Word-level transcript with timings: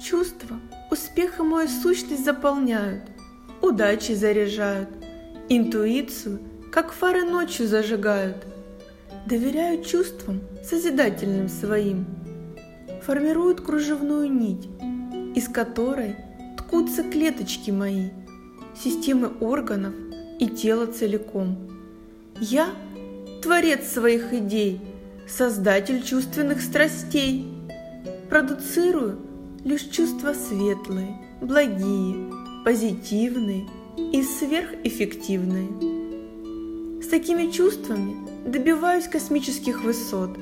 Чувства 0.00 0.58
успеха 0.90 1.44
мою 1.44 1.68
сущность 1.68 2.24
заполняют, 2.24 3.02
удачи 3.60 4.12
заряжают, 4.12 4.88
интуицию, 5.48 6.40
как 6.72 6.92
фары 6.92 7.24
ночью 7.24 7.66
зажигают. 7.66 8.44
Доверяю 9.26 9.84
чувствам 9.84 10.40
созидательным 10.64 11.48
своим, 11.48 12.06
формируют 13.02 13.60
кружевную 13.60 14.30
нить, 14.30 14.68
из 15.36 15.48
которой 15.48 16.16
ткутся 16.56 17.02
клеточки 17.02 17.70
мои, 17.70 18.10
системы 18.76 19.32
органов 19.40 19.94
и 20.40 20.48
тела 20.48 20.86
целиком. 20.86 21.70
Я– 22.40 22.68
творец 23.42 23.86
своих 23.88 24.32
идей, 24.32 24.80
создатель 25.28 26.02
чувственных 26.02 26.62
страстей. 26.62 27.46
Продуцирую 28.28 29.18
лишь 29.64 29.84
чувства 29.84 30.32
светлые, 30.32 31.16
благие, 31.40 32.32
позитивные 32.64 33.66
и 33.96 34.22
сверхэффективные. 34.22 35.68
С 37.02 37.08
такими 37.08 37.50
чувствами 37.50 38.16
добиваюсь 38.46 39.08
космических 39.08 39.82
высот, 39.82 40.36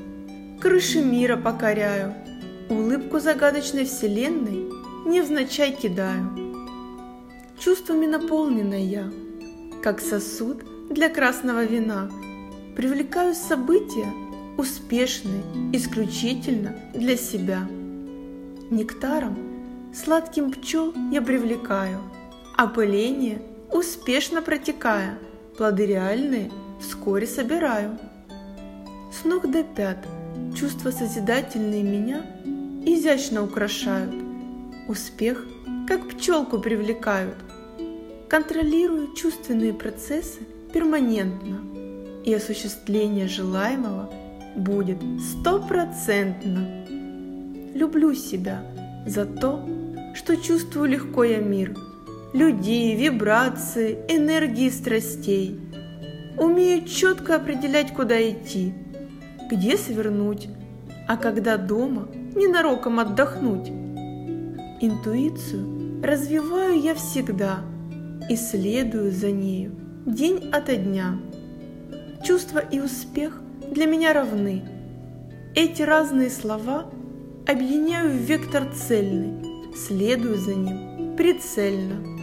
крыши 0.61 1.01
мира 1.03 1.37
покоряю, 1.37 2.15
улыбку 2.69 3.21
загадочной 3.21 3.85
вселенной 3.85 4.71
невзначай 5.07 5.73
кидаю. 5.73 6.55
Чувствами 7.59 8.07
наполнена 8.07 8.75
я, 8.75 9.11
как 9.83 10.01
сосуд 10.01 10.65
для 10.91 11.09
красного 11.09 11.65
вина, 11.65 12.11
привлекаю 12.77 13.35
события 13.35 14.13
успешные 14.59 15.43
исключительно 15.73 16.77
для 16.95 17.17
себя. 17.17 17.67
Нектаром 18.71 19.37
сладким 19.95 20.51
пчел 20.51 20.93
я 21.13 21.23
привлекаю, 21.23 22.01
опыление 22.57 23.41
успешно 23.73 24.43
протекая, 24.43 25.19
плоды 25.57 25.87
реальные 25.87 26.51
вскоре 26.81 27.29
собираю. 27.29 27.97
С 29.13 29.25
ног 29.25 29.49
до 29.49 29.63
пят 29.63 30.05
чувства 30.59 30.91
созидательные 30.91 31.85
меня 31.85 32.27
изящно 32.85 33.45
украшают, 33.45 34.13
успех 34.89 35.47
как 35.87 36.09
пчелку 36.09 36.59
привлекают. 36.59 37.37
Контролирую 38.29 39.15
чувственные 39.15 39.75
процессы 39.75 40.41
перманентно, 40.73 41.61
и 42.25 42.35
осуществление 42.35 43.29
желаемого 43.29 44.11
будет 44.57 44.99
стопроцентно 45.21 46.85
люблю 47.77 48.15
себя 48.15 48.63
за 49.07 49.25
то, 49.25 49.65
что 50.15 50.37
чувствую 50.37 50.89
легко 50.89 51.25
я 51.25 51.39
мир, 51.39 51.77
людей, 52.33 52.97
вибрации, 52.97 53.99
энергии 54.09 54.71
страстей. 54.71 55.61
Умею 56.39 56.85
четко 56.87 57.37
определять, 57.37 57.95
куда 57.95 58.21
идти, 58.21 58.75
где 59.51 59.77
свернуть, 59.77 60.49
а 61.07 61.17
когда 61.17 61.57
дома 61.57 62.09
ненароком 62.35 62.99
отдохнуть. 62.99 63.69
Интуицию 64.81 66.03
развиваю 66.03 66.81
я 66.81 66.95
всегда 66.95 67.61
и 68.29 68.37
следую 68.37 69.13
за 69.13 69.31
нею 69.31 69.73
день 70.07 70.51
ото 70.53 70.77
дня. 70.77 71.19
Чувство 72.25 72.59
и 72.59 72.81
успех 72.81 73.41
для 73.71 73.87
меня 73.87 74.13
равны. 74.13 74.63
Эти 75.55 75.83
разные 75.83 76.31
слова 76.31 76.91
объединяю 77.47 78.11
в 78.11 78.23
вектор 78.23 78.65
цельный, 78.75 79.73
следую 79.75 80.37
за 80.37 80.55
ним 80.55 81.17
прицельно. 81.17 82.16